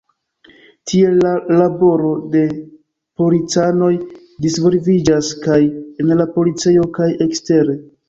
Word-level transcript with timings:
Tiel 0.91 1.19
la 1.25 1.33
laboro 1.59 2.13
de 2.37 2.41
policanoj 3.23 3.93
disvolviĝas 4.49 5.33
kaj 5.47 5.63
en 5.71 6.19
la 6.19 6.31
policejo 6.41 6.91
kaj 7.01 7.13
ekstere. 7.31 7.83